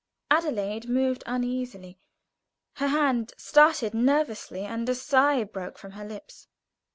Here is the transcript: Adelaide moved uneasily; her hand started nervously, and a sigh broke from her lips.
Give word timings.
Adelaide 0.31 0.89
moved 0.89 1.21
uneasily; 1.27 1.99
her 2.77 2.87
hand 2.87 3.35
started 3.37 3.93
nervously, 3.93 4.61
and 4.61 4.89
a 4.89 4.95
sigh 4.95 5.43
broke 5.43 5.77
from 5.77 5.91
her 5.91 6.03
lips. 6.05 6.47